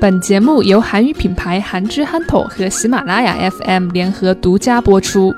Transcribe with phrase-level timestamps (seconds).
[0.00, 5.32] 本节目由韩语品牌韩之憨头和喜马拉雅 FM 联合独家播出。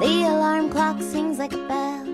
[0.00, 2.04] The alarm clock sings like a bell.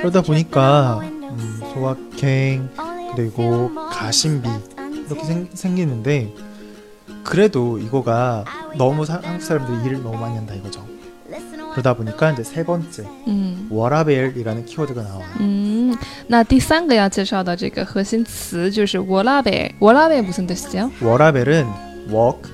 [0.00, 2.68] 그러다 보니까 음, 소확행
[3.14, 4.48] 그리고 가심비
[5.06, 6.34] 이렇게 생, 생기는데
[7.24, 8.44] 그래도 이거가
[8.76, 10.84] 너무 사- 한국 사람들이 일을 너무 많이 한다 이거죠.
[11.72, 15.24] 그러다 보니까 이제 세 번째 嗯 워라벨이라는 키워드가 나와요.
[15.92, 15.98] 嗯，
[16.28, 20.90] 那第三个要介绍的这个核心词就是 워라벨。워라벨 무슨 뜻이죠?
[21.00, 21.66] 워라벨은
[22.10, 22.48] work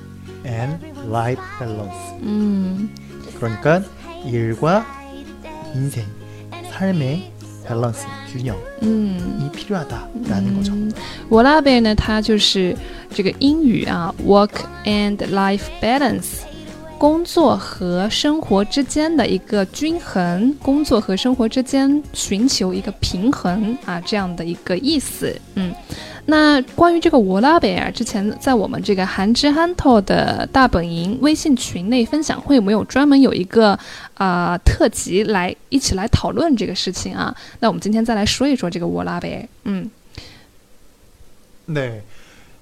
[0.45, 0.77] and
[1.09, 1.95] life balance.
[2.23, 2.89] 嗯
[3.39, 3.83] 그러니까
[4.27, 4.85] 일과
[5.75, 6.05] 인생,
[6.73, 7.31] 삶의
[7.67, 9.51] 밸런스, 균형이 嗯。
[9.55, 10.73] 필요하다라는 거죠.
[10.73, 10.93] 嗯
[11.31, 12.77] 워라벨呢，它就是
[13.15, 16.43] 这个英语啊，work and life balance，
[16.99, 25.35] 工作和生活之间的一个均衡，工作和生活之间寻求一个平衡啊，这样的一个意思。
[25.55, 25.75] 嗯，
[26.27, 33.79] 那关于这个워라벨啊，之前在我们这个韩之憨透的大本营微信群内分享会，有没有专门有一个
[34.15, 37.35] 啊、特辑来一起来讨论这个事情啊？
[37.61, 39.47] 那我们今天再来说一说这个워라벨。
[39.65, 39.91] 嗯。
[41.67, 42.03] 네.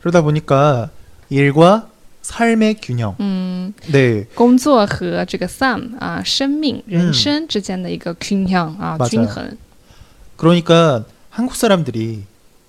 [0.02, 0.90] 그러다 보니까
[1.28, 1.88] 일과
[2.26, 3.16] 삶의 균형.
[3.18, 4.26] 嗯， 네.
[4.34, 9.56] 工作和这个 some 啊，生命、人生之间的一个均衡啊， 맞아요 均衡。
[10.36, 12.22] 그러니까 한국 사람들이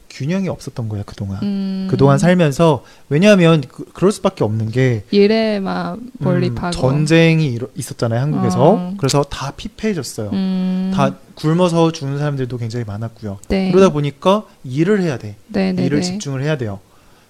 [0.09, 1.39] 균형이 없었던 거야 그동안.
[1.43, 6.71] 嗯， 그동안 살면서 왜냐하면 그, 그럴 수밖에 없는 게 일에만 음, 몰입하고.
[6.71, 8.57] 전쟁이 일어- 있었잖아요 한국에서.
[8.63, 8.93] 어.
[8.97, 10.29] 그래서 다 피폐해졌어요.
[10.33, 13.39] 嗯， 다 굶어서 죽는 사람들도 굉장히 많았고요.
[13.49, 15.35] 네, 그러다 보니까 일을 해야 돼.
[15.47, 16.03] 네, 네, 일을 네.
[16.03, 16.79] 집중을 해야 돼요.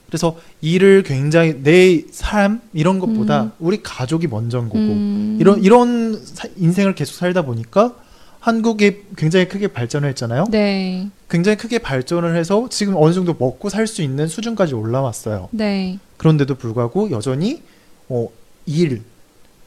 [0.08, 3.52] 그래서 일을 굉장히 내 삶 이런 것보다 음.
[3.58, 7.94] 우리 가족이 먼저인 거고 음, 이런 이런 사- 인생을 계속 살다 보니까
[8.40, 10.46] 한국이 굉장히 크게 발전을 했잖아요.
[10.50, 15.48] 네, 굉장히 크게 발전을 해서 지금 어느 정도 먹고 살 수 있는 수준까지 올라왔어요.
[15.52, 17.62] 네, 그런데도 불구하고 여전히
[18.08, 18.28] 어,
[18.66, 19.02] 일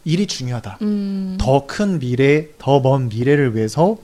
[0.03, 0.79] 일이 중요하다.
[0.81, 3.97] 음, 더큰 미래, 더 먼 미래를 위해서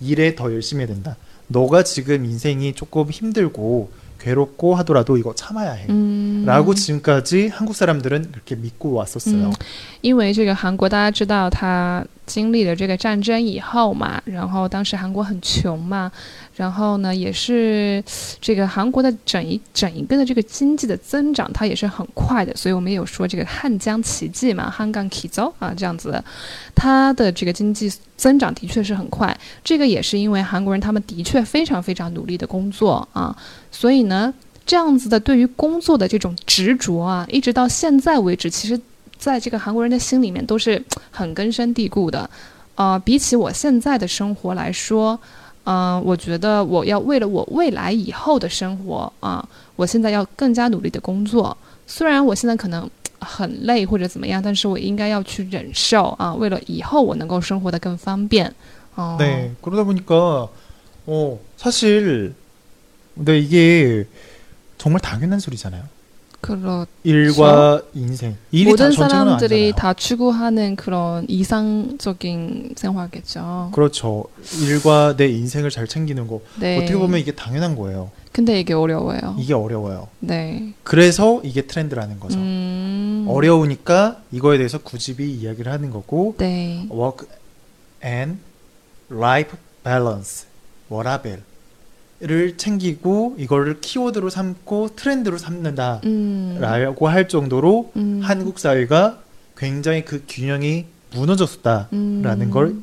[0.00, 1.16] 일에 더 열심히 해야 된다.
[1.48, 3.90] 너가 지금 인생이 조금 힘들고
[4.21, 5.85] 괴롭고 하더라도 이거 참아야 해.
[5.89, 9.49] 嗯， 라고 지금까지 한국 사람들은 그렇게 믿고 왔었어요.
[9.49, 9.53] 嗯
[10.01, 16.10] 因为这个韩国大家知道，它 经历了这个战争以后嘛，然后当时韩国很穷嘛，
[16.56, 18.02] 然后呢，也是
[18.40, 26.22] 这个韩国的整一整一个的这个经济的增长，它也是很快的，所以我们也有说这个汉江奇迹嘛，汉江奇走啊这样子，
[26.74, 33.36] 它的这个经济增长的确是很快，这个也是因为韩国人他们的确非常非常努力的工作啊，
[33.70, 34.32] 所以呢。
[34.64, 38.80] 这样子的对于工作的这种执着啊，一直到现在为止，其实
[39.21, 42.29] 在这个韩国人的心里面都是 很根深蒂固的。
[42.75, 45.19] 呃，比起我现在的生活来说，
[45.63, 49.43] 嗯、我觉得我要为了我未来以后的生活啊、
[49.75, 51.57] 我现在要更加努力的工作。
[51.87, 58.53] 虽然我现在可能 很累或者怎么样，但是我应该要去忍受啊，为了以后我能够生活的更方便。
[58.95, 59.51] 哦、 네.
[59.61, 60.49] 그러다 보니까
[61.07, 62.33] 어, 사실
[63.15, 64.05] 근데 이게
[64.77, 65.83] 정말 당연한 소리잖아요.
[66.42, 68.36] 그렇 일과 인생.
[68.66, 69.72] 모든 사람들이.
[69.76, 73.70] 다 추구하는 그런 이상적인 생활겠죠.
[73.72, 74.24] 그렇죠.
[74.60, 76.40] 일과 내 인생을 잘 챙기는 거.
[76.58, 76.78] 네.
[76.78, 78.10] 어떻게 보면 이게 당연한 거예요.
[78.32, 79.36] 근데 이게 어려워요.
[79.38, 80.08] 이게 어려워요.
[80.18, 80.74] 네.
[80.82, 82.38] 그래서 이게 트렌드라는 거죠.
[82.38, 83.24] 음.
[83.28, 86.88] 어려우니까 이거에 대해서 굳이 이야기를 하는 거고 네.
[86.90, 87.28] work
[88.04, 88.38] and
[89.12, 90.46] life balance
[90.88, 91.44] 워라벨
[92.23, 97.07] 을 챙기고 이거를 키워드로 삼고 트렌드로 삼는다라고 음.
[97.07, 98.21] 할 정도로 음.
[98.23, 99.19] 한국 사회가
[99.55, 102.49] 굉장히 그 균형이 무너졌다라는 음.
[102.49, 102.75] 걸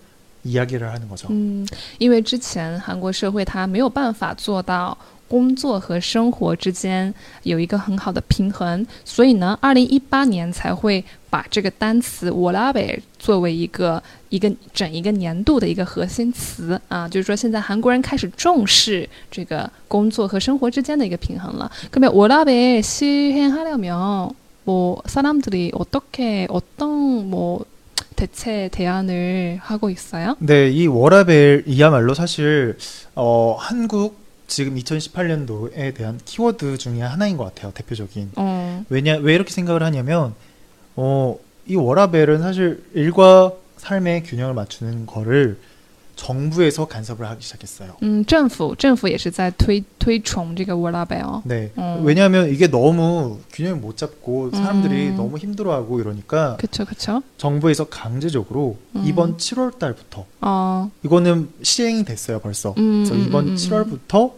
[0.44, 1.26] 이야기를 하는 거죠.
[1.30, 1.66] 嗯，
[1.98, 4.96] 因为之前韩国社会它没有办法做到
[5.28, 7.12] 工作和生活之间
[7.42, 21.70] 有一个很好的平衡，所以呢，二零一八年才会把这个单词 w o l a b 作为一个一个整一个年度的一个核心词啊，就是说现在韩国人开始重视这个工作和生活之间的一个平衡了。
[21.90, 24.30] 그러면 w o l a b 시행하려면
[24.64, 27.64] 뭐 사람들이 어떻게 어떤 뭐
[28.16, 30.36] 대체 대안을 하고 있어요?
[30.38, 32.76] 네, 이 워라벨이야말로 사실
[33.14, 34.17] 어, 한국
[34.48, 37.72] 지금 2018년도에 대한 키워드 중에 하나인 것 같아요.
[37.72, 38.32] 대표적인.
[38.36, 40.34] 어, 왜냐 왜 이렇게 생각을 하냐면
[40.96, 45.58] 어, 이 워라벨은 사실 일과 삶의 균형을 맞추는 거를
[46.16, 47.96] 정부에서 간섭을 하기 시작했어요.
[48.02, 51.70] 嗯，政府政府也是在推推崇这个 w o r a b e l 네.
[51.76, 52.04] 음.
[52.04, 55.16] 왜냐하면 이게 너무 균형을 못 잡고 사람들이 음.
[55.16, 57.22] 너무 힘들어하고 이러니까 그쵸 그쵸.
[57.36, 59.02] 정부에서 강제적으로 음.
[59.04, 62.74] 이번 7월 달부터 어, 이거는 시행이 됐어요 벌써.
[62.78, 63.54] 음, 그래서 음, 이번 음, 음.
[63.56, 64.37] 7월부터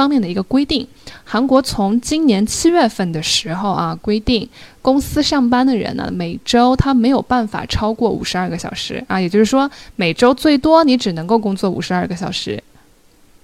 [0.00, 0.86] 方面的一个规定。
[1.24, 4.48] 韩国从今年七月份的时候啊，规定
[4.82, 12.60] 公司上班的人呢，每周他没有办法超过五十二个小时啊，也就是说每周最多你只能够工作五十二个小时。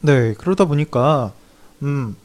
[0.01, 1.33] 네, 그러다 보니까
[1.83, 2.17] 음,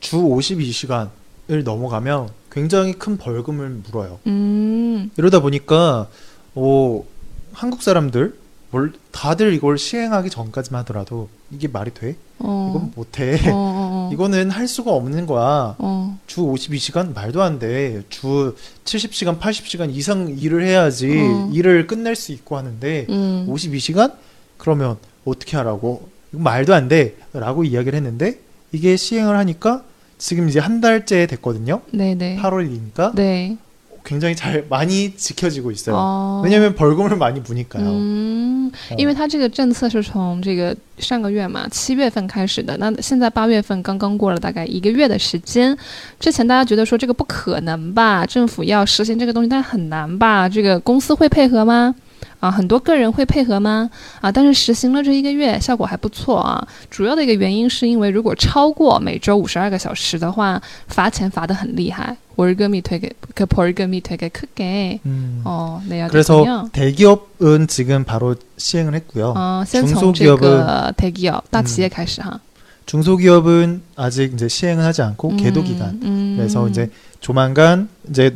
[0.00, 4.18] 주 52시간을 넘어가면 굉장히 큰 벌금을 물어요.
[4.26, 6.08] 嗯 이러다 보니까
[6.54, 7.04] 어,
[7.52, 8.34] 한국 사람들
[8.69, 12.15] 뭘 다들 이걸 시행하기 전까지만 하더라도 이게 말이 돼?
[12.39, 12.73] 어.
[12.75, 13.35] 이건 못해.
[13.49, 13.53] 어.
[13.53, 14.09] 어, 어.
[14.13, 15.75] 이거는 할 수가 없는 거야.
[15.77, 16.19] 어.
[16.27, 18.03] 주 52시간 말도 안 돼.
[18.09, 21.49] 주 70시간, 80시간 이상 일을 해야지 어.
[21.53, 23.47] 일을 끝낼 수 있고 하는데 음.
[23.49, 24.13] 52시간
[24.57, 26.09] 그러면 어떻게 하라고?
[26.33, 28.39] 이거 말도 안 돼라고 이야기를 했는데
[28.71, 29.83] 이게 시행을 하니까
[30.17, 31.81] 지금 이제 한 달째 됐거든요.
[31.91, 32.37] 네네.
[32.41, 33.15] 8월이니까.
[33.15, 33.23] 네.
[33.23, 33.47] 네.
[33.49, 33.57] 네.
[34.06, 35.94] 굉장히 잘 많이 지켜지고 있어요.
[35.94, 37.86] 哦， 왜냐면 벌금을 많이 무니까요.
[37.86, 38.96] 嗯， 어.
[38.98, 45.76] 因为它这个政策是从这个上个月嘛，七月份开始的，那现在八月份刚刚过了大概一个月的时间。
[46.18, 50.48] 之前大家觉得说这个不可能吧，政府要实行这个东西，但很难吧？
[50.48, 51.94] 这个公司会配合吗？
[52.40, 53.88] 啊，很多个人会配合吗？
[54.20, 56.66] 啊，但是实行了这一个月，效果还不错啊。
[56.90, 62.16] 主要的一个原因是因为如果超过每周五十二个小时的话，罚钱罚得很厉害。
[62.36, 65.42] 월급이되게그벌금이되게크게 음.
[65.44, 66.70] 어, 내야 그래서 되군요.
[66.72, 69.34] 대기업은 지금 바로 시행을 했고요.
[69.36, 72.40] 嗯，先从这 중소기업은 个 대기업 大企业开始哈。
[72.86, 76.00] 중소기업은 아직 이제 시행을 하지 않고 嗯 계도 기간.
[76.02, 76.90] 嗯， 그래서 이제
[77.20, 78.34] 조만간 이제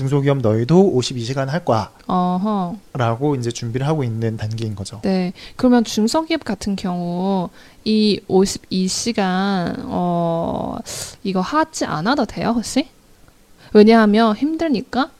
[0.00, 1.62] 중소기업 너희도 52시간 할
[2.06, 2.76] 어허.
[2.92, 5.00] 거야라고 이제 준비를 하고 있는 단계인 거죠.
[5.02, 5.32] 네.
[5.56, 7.48] 그러면 중소기업 같은 경우
[7.84, 10.76] 이 52시간 어
[11.24, 12.88] 이거 하지 않아도 돼요, 혹시?
[13.72, 15.10] 왜냐하면 힘드니까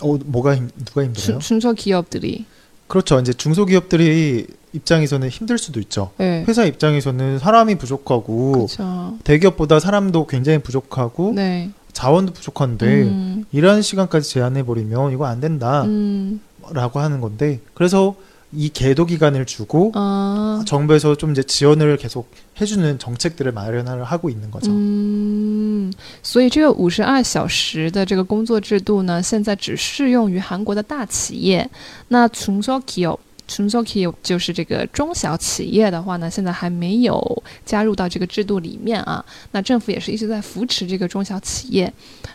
[0.00, 1.38] 어, 뭐가 힘, 누가 힘들어요?
[1.38, 2.46] 중, 중소기업들이.
[2.86, 3.20] 그렇죠.
[3.20, 6.12] 이제 중소기업들이 입장에서는 힘들 수도 있죠.
[6.16, 6.44] 네.
[6.48, 9.18] 회사 입장에서는 사람이 부족하고 그렇죠.
[9.22, 11.70] 대기업보다 사람도 굉장히 부족하고 네.
[11.93, 16.39] 자원도 부족한데 음, 일하는 시간까지 제한해 버리면 이거 안 된다라고 음,
[16.73, 18.15] 하는 건데 그래서
[18.51, 24.49] 이 계도 기간을 주고 아, 정부에서 좀 이제 지원을 계속 해주는 정책들을 마련을 하고 있는
[24.49, 24.71] 거죠.
[24.71, 25.93] 嗯，
[26.23, 31.69] 所以这个五十二小时的这个工作制度呢，现在只适用于韩国的大企业。
[32.07, 39.24] 那중소기업 中小企业就是这个中小企业的话呢，现在还没有加入到这个制度里面啊。
[39.52, 41.92] 那政府也是一直在扶持这个中小企业，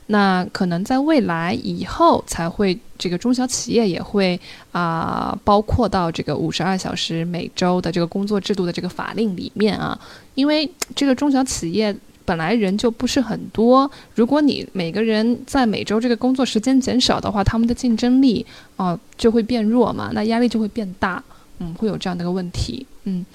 [0.08, 4.40] 那可能在未来以后才会这个中小企业也会
[4.72, 10.00] 啊包括到这个五十二小时每周的这个工作制度的这个法令里面啊，
[10.36, 11.96] 因为这个中小企业。
[12.29, 18.45] 本来人就不是很多，如果你每个人在每周这个工作时间减少的话，他们的竞争力
[18.77, 21.23] 啊、就会变弱嘛，那压力就会变大，
[21.59, 23.27] 嗯，会有这样的一个问题，嗯。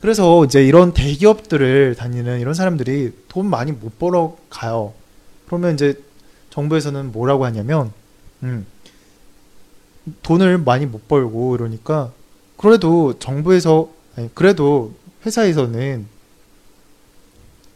[0.00, 4.92] 그래서 이제 이런 대기업들을 다니는 이런 사람들이 돈 많이 못 벌어 가요.
[5.46, 6.02] 그러면 이제
[6.50, 7.90] 정부에서는 뭐라고 하냐면,
[8.42, 8.66] 음,
[10.22, 12.12] 돈을 많이 못 벌고 이러니까
[12.56, 14.92] 그래도 정부에서 아니, 그래도
[15.26, 16.06] 회사에서는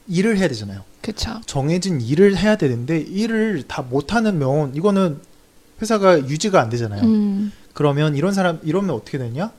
[0.09, 0.83] 일을 해야 되잖아요.
[1.03, 1.41] 그쵸.
[1.47, 5.19] 정해진 일을 해야 되는데 일을 다 못하는 면 이거는
[5.81, 7.03] 회사가 유지가 안 되잖아요.
[7.03, 7.53] 음.
[7.73, 9.53] 그러면 이런 사람 이러면 어떻게 되냐?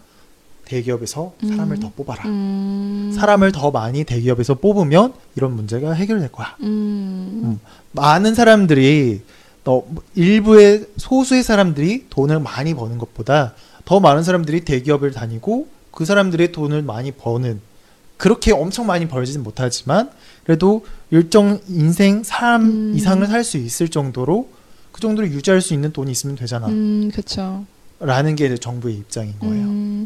[0.65, 1.79] 대기업에서 사람을 음.
[1.79, 2.25] 더 뽑아라.
[2.25, 3.11] 음.
[3.15, 6.55] 사람을 더 많이 대기업에서 뽑으면 이런 문제가 해결될 거야.
[6.61, 7.41] 음.
[7.43, 7.59] 음.
[7.93, 9.21] 많은 사람들이
[9.63, 9.83] 더
[10.15, 13.53] 일부의 소수의 사람들이 돈을 많이 버는 것보다
[13.85, 17.59] 더 많은 사람들이 대기업을 다니고 그 사람들의 돈을 많이 버는
[18.17, 20.09] 그렇게 엄청 많이 벌지는 못하지만
[20.43, 22.93] 그래도 일정 인생 삶 음.
[22.95, 24.49] 이상을 살 수 있을 정도로
[24.91, 26.67] 그 정도로 유지할 수 있는 돈이 있으면 되잖아.
[26.67, 27.65] 음, 그렇죠.
[27.99, 29.65] 라는 게 정부의 입장인 거예요.
[29.65, 30.05] 음,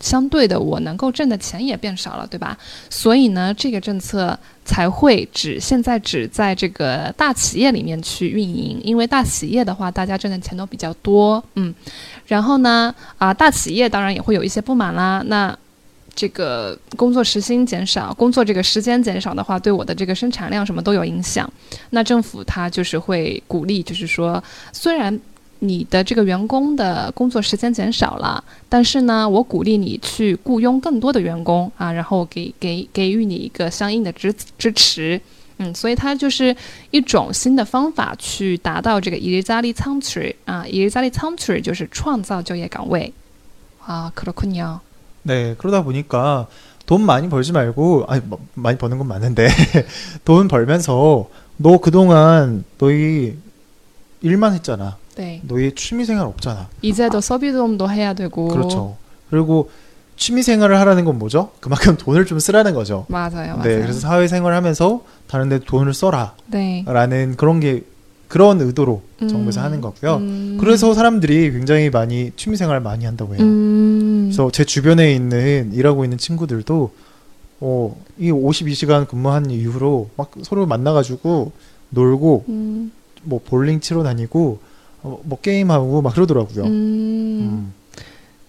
[0.00, 2.56] 相对的我能够挣的钱也变少了，对吧？
[2.90, 11.74] 所以呢，这个政策才会只现在只在这个大企业里面去运营，因为大企业的话，大家挣的钱都比较多，嗯，
[12.26, 15.56] 然后呢，啊，大企业当然也会有一些不满啦，那。
[16.16, 21.52] 这个工作时薪减少，工作这个时间减少的话，对我的这个生产量什么都有影响。
[21.90, 24.40] 那政府它就是会鼓励，就是说，
[24.72, 25.20] 虽然
[25.59, 35.19] 你的这个员工的工作时间减少了，但是呢，我鼓励你去雇佣更多的员工啊，然后给给给予你一个相应的支支持。
[35.57, 36.55] 嗯，所以它就是
[36.91, 43.11] 一种新的方法去达到这个일자리창출啊，일자리창출就是创造就业岗位
[43.85, 44.79] 啊，그렇군요。
[45.23, 46.47] 네, 그러다 보니까
[46.85, 49.49] 돈 많이 벌지 말고 아니 뭐, 많이 버는 건 많은데
[50.23, 51.27] 돈 벌면서
[51.57, 53.35] 너 그동안 너희
[54.21, 54.97] 일만 했잖아.
[55.16, 55.40] 네.
[55.46, 56.68] 너희 취미 생활 없잖아.
[56.82, 58.48] 이제도 서비돔도 해야 되고.
[58.48, 58.96] 그렇죠.
[59.30, 59.70] 그리고
[60.16, 61.50] 취미 생활을 하라는 건 뭐죠?
[61.60, 63.06] 그만큼 돈을 좀 쓰라는 거죠.
[63.08, 63.62] 맞아요, 맞아요.
[63.62, 65.92] 네, 그래서 사회 생활 하면서 다른 데 돈을
[66.48, 66.84] 네.
[66.86, 67.82] 써라라는 그런 게
[68.28, 70.16] 그런 의도로 음, 정부에서 하는 거고요.
[70.16, 73.42] 음, 그래서 사람들이 굉장히 많이 취미 생활 많이 한다고 해요.
[73.42, 76.90] 음, 그래서 제 주변에 있는 일하고 있는 친구들도
[77.60, 81.52] 어, 이 52시간 근무한 이후로 막 서로 만나가지고
[81.90, 82.92] 놀고 음,
[83.22, 84.58] 뭐 볼링 치러 다니고
[85.04, 86.64] 어, 뭐 게임하고 막 그러더라고요.
[86.64, 87.72] 음, 음.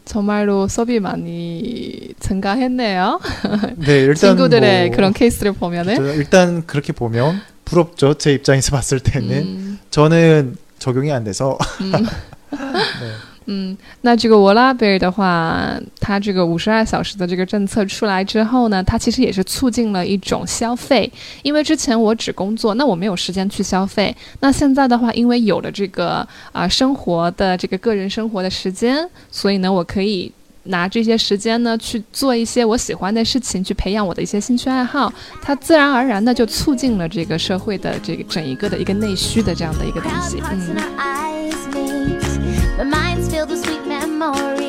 [0.06, 3.20] 정말로 서비 많이 증가했네요.
[3.78, 5.96] 네, 일단 친구들의 뭐 그런 케이스를 보면은.
[5.96, 8.14] 저- 일단 그렇게 보면 부럽죠.
[8.16, 11.98] 제 입장에서 봤을 때는 음, 저는 적용이 안 돼서 嗯 네.
[13.46, 21.12] 嗯，那这个沃拉贝尔的话，它这个五十二小时的这个政策出来之后呢，它其实也是促进了一种消费。
[21.44, 24.16] 因为之前我只工作，那我没有时间去消费。
[24.40, 30.32] 那现在的话，因为有了这个啊、生活的这个个人生活的时间，所以呢，我可以。
[30.68, 40.42] 拿这些时间呢去做一些我喜欢的事情，去培养我的一些兴趣爱好，它自然而然的就促进了这个社会的这个整一个的一个内需的这样的一个东西。
[40.42, 40.66] parts
[42.80, 44.65] 嗯 filled the sweet memories.